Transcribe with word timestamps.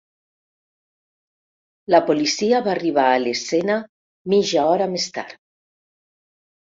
La 1.95 1.99
policia 2.07 2.63
va 2.69 2.73
arribar 2.75 3.05
a 3.17 3.21
l'escena 3.25 3.79
mitja 4.35 4.65
hora 4.71 4.89
més 4.95 5.09
tard. 5.19 5.39